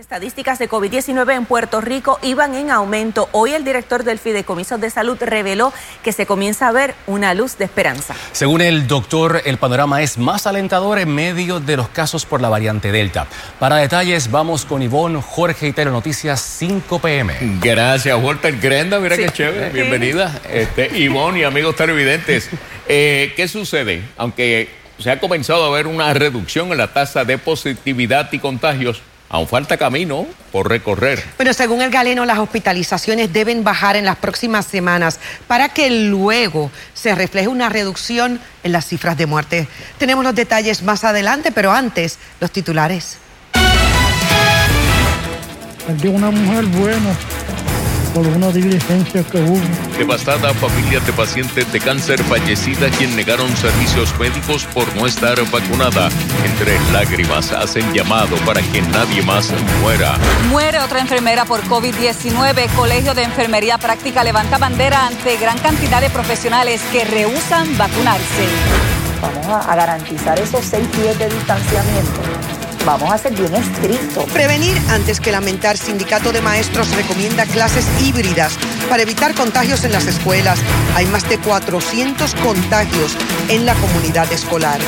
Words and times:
Estadísticas 0.00 0.60
de 0.60 0.68
COVID-19 0.68 1.34
en 1.34 1.44
Puerto 1.44 1.80
Rico 1.80 2.20
iban 2.22 2.54
en 2.54 2.70
aumento. 2.70 3.28
Hoy 3.32 3.54
el 3.54 3.64
director 3.64 4.04
del 4.04 4.20
Fideicomiso 4.20 4.78
de 4.78 4.90
Salud 4.90 5.18
reveló 5.20 5.72
que 6.04 6.12
se 6.12 6.24
comienza 6.24 6.68
a 6.68 6.70
ver 6.70 6.94
una 7.08 7.34
luz 7.34 7.58
de 7.58 7.64
esperanza. 7.64 8.14
Según 8.30 8.60
el 8.60 8.86
doctor, 8.86 9.42
el 9.44 9.58
panorama 9.58 10.00
es 10.00 10.16
más 10.16 10.46
alentador 10.46 11.00
en 11.00 11.12
medio 11.12 11.58
de 11.58 11.76
los 11.76 11.88
casos 11.88 12.26
por 12.26 12.40
la 12.40 12.48
variante 12.48 12.92
Delta. 12.92 13.26
Para 13.58 13.74
detalles, 13.74 14.30
vamos 14.30 14.64
con 14.64 14.82
Ivonne, 14.82 15.20
Jorge 15.20 15.66
y 15.66 15.72
Telenoticias 15.72 16.40
5 16.42 17.00
PM. 17.00 17.34
Gracias, 17.60 18.16
Walter 18.22 18.56
Grenda. 18.56 19.00
Mira 19.00 19.16
qué 19.16 19.30
chévere. 19.30 19.70
Bienvenida. 19.70 20.40
Este, 20.48 20.96
Ivonne 20.96 21.40
y 21.40 21.42
amigos 21.42 21.74
televidentes. 21.74 22.50
Eh, 22.86 23.32
¿Qué 23.34 23.48
sucede? 23.48 24.04
Aunque 24.16 24.68
se 25.00 25.10
ha 25.10 25.18
comenzado 25.18 25.64
a 25.64 25.70
ver 25.70 25.88
una 25.88 26.14
reducción 26.14 26.70
en 26.70 26.78
la 26.78 26.92
tasa 26.92 27.24
de 27.24 27.36
positividad 27.36 28.32
y 28.32 28.38
contagios, 28.38 29.02
Aún 29.30 29.46
falta 29.46 29.76
camino 29.76 30.26
por 30.52 30.68
recorrer. 30.68 31.22
Pero 31.36 31.52
según 31.52 31.82
el 31.82 31.90
galeno, 31.90 32.24
las 32.24 32.38
hospitalizaciones 32.38 33.32
deben 33.32 33.62
bajar 33.62 33.96
en 33.96 34.06
las 34.06 34.16
próximas 34.16 34.64
semanas 34.64 35.20
para 35.46 35.68
que 35.68 35.90
luego 35.90 36.70
se 36.94 37.14
refleje 37.14 37.48
una 37.48 37.68
reducción 37.68 38.40
en 38.62 38.72
las 38.72 38.86
cifras 38.86 39.18
de 39.18 39.26
muerte. 39.26 39.68
Tenemos 39.98 40.24
los 40.24 40.34
detalles 40.34 40.82
más 40.82 41.04
adelante, 41.04 41.52
pero 41.52 41.72
antes, 41.72 42.18
los 42.40 42.50
titulares. 42.50 43.18
Perdí 45.86 46.08
una 46.08 46.30
mujer 46.30 46.64
buena 46.66 47.14
por 48.14 48.26
una 48.26 48.48
diligencia 48.48 49.22
que 49.24 49.38
hubo. 49.38 49.60
Devastada 49.96 50.52
familia 50.54 51.00
de 51.00 51.12
pacientes 51.12 51.70
de 51.72 51.80
cáncer 51.80 52.22
fallecida 52.24 52.88
quien 52.90 53.14
negaron 53.16 53.54
servicios 53.56 54.16
médicos 54.18 54.66
por 54.74 54.94
no 54.96 55.06
estar 55.06 55.38
vacunada. 55.50 56.08
Entre 56.44 56.78
lágrimas 56.92 57.52
hacen 57.52 57.92
llamado 57.92 58.36
para 58.46 58.60
que 58.62 58.82
nadie 58.82 59.22
más 59.22 59.52
muera. 59.80 60.16
Muere 60.50 60.80
otra 60.80 61.00
enfermera 61.00 61.44
por 61.44 61.62
COVID-19. 61.64 62.68
Colegio 62.74 63.14
de 63.14 63.22
Enfermería 63.22 63.78
Práctica 63.78 64.24
levanta 64.24 64.58
bandera 64.58 65.06
ante 65.06 65.36
gran 65.36 65.58
cantidad 65.58 66.00
de 66.00 66.10
profesionales 66.10 66.80
que 66.92 67.04
rehusan 67.04 67.76
vacunarse. 67.76 68.46
Vamos 69.20 69.66
a 69.66 69.74
garantizar 69.74 70.38
esos 70.38 70.64
seis 70.64 70.86
pies 70.88 71.18
de 71.18 71.28
distanciamiento 71.28 72.57
vamos 72.88 73.12
a 73.12 73.18
ser 73.18 73.34
bien 73.34 73.54
estrictos. 73.54 74.24
Prevenir 74.32 74.74
antes 74.88 75.20
que 75.20 75.30
lamentar. 75.30 75.76
Sindicato 75.76 76.32
de 76.32 76.40
Maestros 76.40 76.90
recomienda 76.96 77.44
clases 77.44 77.84
híbridas 78.00 78.54
para 78.88 79.02
evitar 79.02 79.34
contagios 79.34 79.84
en 79.84 79.92
las 79.92 80.06
escuelas. 80.06 80.58
Hay 80.94 81.04
más 81.04 81.28
de 81.28 81.36
400 81.36 82.34
contagios 82.36 83.14
en 83.50 83.66
la 83.66 83.74
comunidad 83.74 84.32
escolar. 84.32 84.80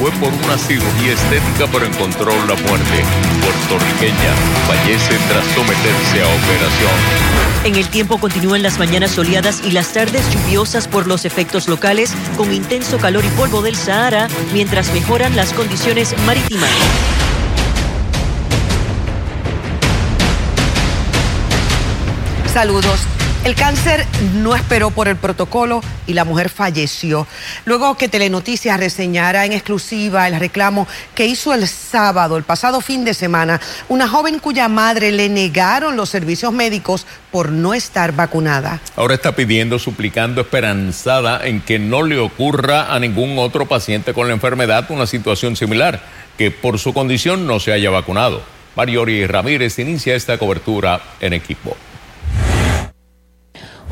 Fue 0.00 0.10
por 0.12 0.32
una 0.32 0.58
cirugía 0.58 1.12
estética 1.12 1.68
pero 1.70 1.86
encontró 1.86 2.32
la 2.46 2.54
muerte. 2.54 3.04
Puertorriqueña 3.40 4.32
fallece 4.66 5.16
tras 5.28 5.44
someterse 5.54 6.22
a 6.22 6.26
operación. 6.26 7.38
En 7.62 7.76
el 7.76 7.88
tiempo 7.88 8.18
continúan 8.18 8.64
las 8.64 8.80
mañanas 8.80 9.12
soleadas 9.12 9.62
y 9.64 9.70
las 9.70 9.92
tardes 9.92 10.28
lluviosas 10.32 10.88
por 10.88 11.06
los 11.06 11.24
efectos 11.24 11.68
locales 11.68 12.12
con 12.36 12.52
intenso 12.52 12.98
calor 12.98 13.24
y 13.24 13.28
polvo 13.28 13.62
del 13.62 13.76
Sahara 13.76 14.26
mientras 14.52 14.92
mejoran 14.92 15.36
las 15.36 15.52
condiciones 15.52 16.16
marítimas. 16.26 16.70
Saludos. 22.58 23.06
El 23.44 23.54
cáncer 23.54 24.04
no 24.34 24.56
esperó 24.56 24.90
por 24.90 25.06
el 25.06 25.14
protocolo 25.14 25.80
y 26.08 26.14
la 26.14 26.24
mujer 26.24 26.48
falleció. 26.48 27.24
Luego 27.66 27.96
que 27.96 28.08
Telenoticias 28.08 28.80
reseñara 28.80 29.46
en 29.46 29.52
exclusiva 29.52 30.26
el 30.26 30.40
reclamo 30.40 30.88
que 31.14 31.26
hizo 31.26 31.54
el 31.54 31.68
sábado, 31.68 32.36
el 32.36 32.42
pasado 32.42 32.80
fin 32.80 33.04
de 33.04 33.14
semana, 33.14 33.60
una 33.88 34.08
joven 34.08 34.40
cuya 34.40 34.66
madre 34.66 35.12
le 35.12 35.28
negaron 35.28 35.96
los 35.96 36.08
servicios 36.08 36.52
médicos 36.52 37.06
por 37.30 37.52
no 37.52 37.74
estar 37.74 38.10
vacunada. 38.10 38.80
Ahora 38.96 39.14
está 39.14 39.36
pidiendo, 39.36 39.78
suplicando, 39.78 40.40
esperanzada 40.40 41.46
en 41.46 41.60
que 41.60 41.78
no 41.78 42.02
le 42.02 42.18
ocurra 42.18 42.92
a 42.92 42.98
ningún 42.98 43.38
otro 43.38 43.66
paciente 43.66 44.12
con 44.12 44.26
la 44.26 44.34
enfermedad 44.34 44.90
una 44.90 45.06
situación 45.06 45.54
similar, 45.54 46.02
que 46.36 46.50
por 46.50 46.80
su 46.80 46.92
condición 46.92 47.46
no 47.46 47.60
se 47.60 47.72
haya 47.72 47.90
vacunado. 47.90 48.42
Mariori 48.74 49.28
Ramírez 49.28 49.78
inicia 49.78 50.16
esta 50.16 50.38
cobertura 50.38 51.00
en 51.20 51.34
equipo. 51.34 51.76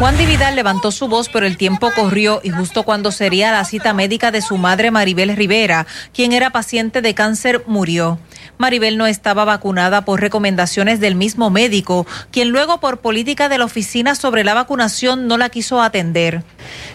Juan 0.00 0.16
Dividal 0.16 0.56
levantó 0.56 0.92
su 0.92 1.08
voz, 1.08 1.28
pero 1.28 1.44
el 1.44 1.58
tiempo 1.58 1.90
corrió 1.94 2.40
y 2.42 2.48
justo 2.48 2.84
cuando 2.84 3.12
sería 3.12 3.52
la 3.52 3.66
cita 3.66 3.92
médica 3.92 4.30
de 4.30 4.40
su 4.40 4.56
madre 4.56 4.90
Maribel 4.90 5.36
Rivera, 5.36 5.86
quien 6.14 6.32
era 6.32 6.48
paciente 6.48 7.02
de 7.02 7.14
cáncer, 7.14 7.64
murió. 7.66 8.18
Maribel 8.56 8.96
no 8.96 9.06
estaba 9.06 9.44
vacunada 9.44 10.06
por 10.06 10.22
recomendaciones 10.22 11.00
del 11.00 11.16
mismo 11.16 11.50
médico, 11.50 12.06
quien 12.30 12.48
luego 12.48 12.80
por 12.80 13.00
política 13.00 13.50
de 13.50 13.58
la 13.58 13.66
oficina 13.66 14.14
sobre 14.14 14.42
la 14.42 14.54
vacunación 14.54 15.26
no 15.26 15.36
la 15.36 15.50
quiso 15.50 15.82
atender. 15.82 16.44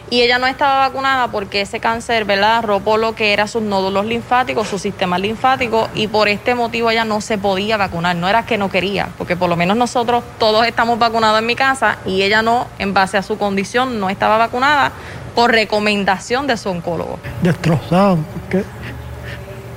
Y 0.10 0.22
ella 0.22 0.38
no 0.38 0.48
estaba 0.48 0.88
vacunada 0.88 1.28
porque 1.30 1.62
ese 1.62 1.80
cáncer, 1.80 2.26
¿verdad?, 2.26 2.64
robó 2.64 2.98
lo 2.98 3.16
que 3.16 3.34
era 3.34 3.48
sus 3.48 3.64
nódulos 3.64 4.06
linfáticos, 4.06 4.68
su 4.68 4.78
sistema 4.78 5.18
linfático, 5.18 5.90
y 5.96 6.08
por 6.08 6.28
este 6.28 6.54
motivo 6.54 6.92
ella 6.92 7.06
no 7.06 7.22
se 7.22 7.38
podía 7.38 7.78
vacunar. 7.78 8.16
No 8.16 8.28
era 8.28 8.46
que 8.46 8.58
no 8.58 8.70
quería, 8.70 9.10
porque 9.18 9.36
por 9.36 9.50
lo 9.50 9.56
menos 9.56 9.78
nosotros 9.78 10.24
todos 10.40 10.66
estamos 10.66 10.98
vacunados 10.98 11.40
en 11.40 11.46
mi 11.46 11.56
casa 11.56 11.98
y 12.06 12.22
ella 12.22 12.42
no, 12.44 12.68
en 12.80 12.95
base 12.96 13.18
a 13.18 13.22
su 13.22 13.38
condición, 13.38 14.00
no 14.00 14.10
estaba 14.10 14.40
vacunada 14.40 14.92
por 15.36 15.52
recomendación 15.52 16.48
de 16.48 16.58
su 16.58 16.70
oncólogo. 16.70 17.20
Destrozado, 17.44 18.18
porque 18.34 18.64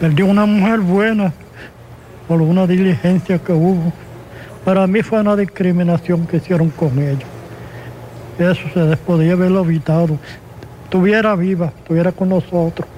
perdió 0.00 0.24
una 0.24 0.46
mujer 0.46 0.78
buena 0.78 1.34
por 2.26 2.40
una 2.40 2.66
diligencia 2.66 3.38
que 3.38 3.52
hubo. 3.52 3.92
Para 4.64 4.86
mí 4.86 5.02
fue 5.02 5.20
una 5.20 5.36
discriminación 5.36 6.26
que 6.26 6.38
hicieron 6.38 6.70
con 6.70 6.98
ella. 6.98 7.26
Eso 8.38 8.62
se 8.72 8.96
podía 8.98 9.32
haberlo 9.32 9.64
evitado. 9.64 10.18
Estuviera 10.84 11.34
viva, 11.34 11.72
estuviera 11.76 12.12
con 12.12 12.28
nosotros. 12.30 12.88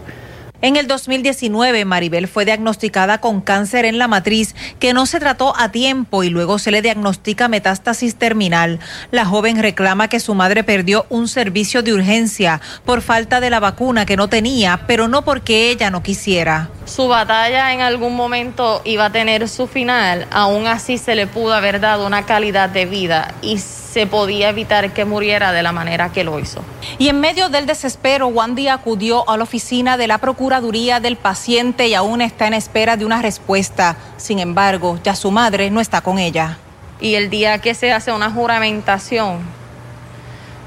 En 0.63 0.77
el 0.77 0.87
2019, 0.87 1.87
Maribel 1.87 2.29
fue 2.29 2.45
diagnosticada 2.45 3.19
con 3.19 3.41
cáncer 3.41 3.87
en 3.87 3.97
la 3.97 4.09
matriz 4.09 4.55
que 4.79 4.93
no 4.93 5.07
se 5.07 5.19
trató 5.19 5.55
a 5.57 5.73
tiempo 5.73 6.23
y 6.23 6.29
luego 6.29 6.59
se 6.59 6.71
le 6.71 6.83
diagnostica 6.83 7.49
metástasis 7.49 8.17
terminal. 8.17 8.79
La 9.11 9.25
joven 9.25 9.63
reclama 9.63 10.09
que 10.09 10.21
su 10.21 10.35
madre 10.35 10.63
perdió 10.63 11.07
un 11.09 11.29
servicio 11.29 11.83
de 11.83 11.95
urgencia 11.95 12.61
por 12.85 13.01
falta 13.01 13.41
de 13.41 13.49
la 13.49 13.59
vacuna 13.59 14.05
que 14.05 14.19
no 14.19 14.29
tenía, 14.29 14.83
pero 14.87 15.09
no 15.09 15.23
porque 15.23 15.71
ella 15.71 15.91
no 15.91 16.03
quisiera. 16.03 16.69
Su 16.85 17.09
batalla 17.09 17.73
en 17.73 17.81
algún 17.81 18.15
momento 18.15 18.83
iba 18.85 19.07
a 19.07 19.13
tener 19.13 19.49
su 19.49 19.67
final, 19.67 20.27
aún 20.31 20.67
así 20.67 20.99
se 20.99 21.15
le 21.15 21.27
pudo 21.27 21.55
haber 21.55 21.81
dado 21.81 22.07
una 22.07 22.27
calidad 22.27 22.69
de 22.69 22.85
vida 22.85 23.35
y 23.41 23.59
se 23.93 24.07
podía 24.07 24.51
evitar 24.51 24.93
que 24.93 25.05
muriera 25.05 25.53
de 25.53 25.63
la 25.63 25.73
manera 25.73 26.13
que 26.13 26.23
lo 26.23 26.39
hizo. 26.39 26.63
Y 26.99 27.09
en 27.09 27.21
medio 27.21 27.49
del 27.49 27.67
desespero, 27.67 28.29
Wandy 28.29 28.69
acudió 28.69 29.29
a 29.29 29.37
la 29.37 29.43
oficina 29.43 29.97
de 29.97 30.07
la 30.07 30.19
Procuraduría 30.19 31.01
del 31.01 31.17
paciente 31.17 31.89
y 31.89 31.95
aún 31.95 32.21
está 32.21 32.47
en 32.47 32.55
espera 32.55 32.97
de 32.97 33.05
una 33.05 33.21
respuesta. 33.21 33.97
Sin 34.17 34.39
embargo, 34.39 34.99
ya 35.03 35.15
su 35.15 35.31
madre 35.31 35.71
no 35.71 35.81
está 35.81 36.01
con 36.03 36.19
ella. 36.19 36.59
Y 37.01 37.15
el 37.15 37.31
día 37.31 37.59
que 37.59 37.75
se 37.75 37.93
hace 37.93 38.13
una 38.13 38.31
juramentación, 38.31 39.41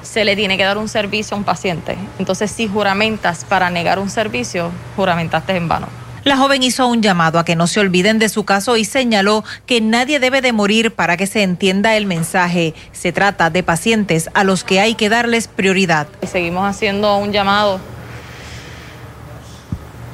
se 0.01 0.25
le 0.25 0.35
tiene 0.35 0.57
que 0.57 0.63
dar 0.63 0.78
un 0.78 0.89
servicio 0.89 1.35
a 1.35 1.38
un 1.38 1.45
paciente. 1.45 1.97
Entonces, 2.19 2.51
si 2.51 2.67
juramentas 2.67 3.45
para 3.45 3.69
negar 3.69 4.00
un 4.00 4.09
servicio, 4.09 4.72
juramentaste 4.97 5.56
en 5.56 5.67
vano. 5.69 6.03
La 6.23 6.38
joven 6.38 6.63
hizo 6.63 6.88
un 6.88 7.01
llamado 7.01 7.38
a 7.38 7.44
que 7.44 7.57
no 7.57 7.67
se 7.67 7.81
olviden 7.81 8.17
de 8.17 8.29
su 8.29 8.45
caso 8.45 8.78
y 8.78 8.85
señaló 8.85 9.44
que 9.66 9.81
nadie 9.81 10.22
debe 10.22 10.41
de 10.41 10.53
morir 10.53 10.94
para 10.94 11.17
que 11.17 11.28
se 11.28 11.44
entienda 11.44 11.97
el 11.97 12.06
mensaje. 12.06 12.73
Se 12.94 13.11
trata 13.11 13.50
de 13.50 13.61
pacientes 13.61 14.29
a 14.33 14.45
los 14.45 14.63
que 14.63 14.79
hay 14.79 14.95
que 14.95 15.09
darles 15.09 15.50
prioridad. 15.50 16.07
Y 16.22 16.28
seguimos 16.28 16.66
haciendo 16.66 17.17
un 17.17 17.33
llamado 17.33 17.81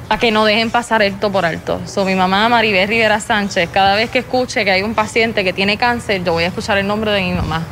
a 0.08 0.18
que 0.18 0.32
no 0.32 0.44
dejen 0.44 0.72
pasar 0.72 1.02
esto 1.02 1.30
por 1.30 1.46
alto. 1.46 1.80
So, 1.86 2.04
mi 2.04 2.16
mamá 2.16 2.48
Maribel 2.48 2.88
Rivera 2.88 3.20
Sánchez, 3.20 3.70
cada 3.72 3.94
vez 3.94 4.10
que 4.10 4.18
escuche 4.18 4.64
que 4.64 4.72
hay 4.72 4.82
un 4.82 4.94
paciente 4.94 5.44
que 5.44 5.52
tiene 5.52 5.76
cáncer, 5.76 6.24
yo 6.24 6.32
voy 6.32 6.42
a 6.42 6.48
escuchar 6.48 6.76
el 6.78 6.88
nombre 6.88 7.12
de 7.12 7.20
mi 7.20 7.32
mamá 7.34 7.62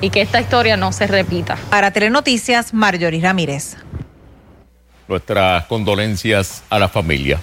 y 0.00 0.08
que 0.08 0.22
esta 0.22 0.40
historia 0.40 0.78
no 0.78 0.90
se 0.92 1.06
repita. 1.06 1.58
Para 1.68 1.90
Telenoticias, 1.90 2.72
Marjorie 2.72 3.20
Ramírez. 3.20 3.76
Nuestras 5.06 5.66
condolencias 5.66 6.62
a 6.70 6.78
la 6.78 6.88
familia. 6.88 7.38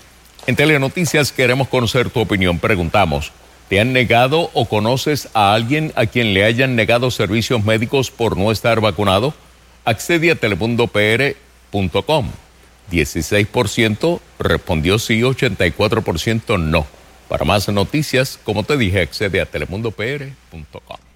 En 0.48 0.56
Telenoticias 0.56 1.32
queremos 1.32 1.68
conocer 1.68 2.10
tu 2.10 2.20
opinión. 2.20 2.58
Preguntamos, 2.58 3.32
¿te 3.70 3.80
han 3.80 3.94
negado 3.94 4.50
o 4.54 4.68
conoces 4.68 5.30
a 5.34 5.54
alguien 5.54 5.94
a 5.96 6.08
quien 6.08 6.34
le 6.34 6.44
hayan 6.44 6.76
negado 6.76 7.12
servicios 7.12 7.64
médicos 7.64 8.10
por 8.10 8.36
no 8.38 8.52
estar 8.52 8.82
vacunado? 8.82 9.36
Accede 9.86 10.32
a 10.32 10.36
telemundopr.com. 10.36 12.32
16% 12.92 14.20
respondió 14.40 15.00
sí, 15.00 15.22
84% 15.22 16.60
no. 16.60 16.88
Para 17.30 17.46
más 17.46 17.70
noticias, 17.70 18.40
como 18.44 18.64
te 18.64 18.78
dije, 18.78 19.02
accede 19.02 19.40
a 19.40 19.46
telemundopr.com. 19.46 21.11